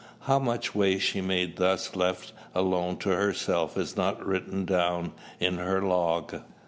How 0.21 0.39
much 0.39 0.73
way 0.73 0.97
she 0.97 1.21
made 1.21 1.57
thus 1.57 1.95
left 1.95 2.33
alone 2.55 2.97
to 2.97 3.09
herself 3.09 3.77
is 3.77 3.95
not 3.95 4.25
written 4.25 4.65
down 4.65 5.11
in 5.39 5.59
her 5.59 5.79
"log." 5.79 6.41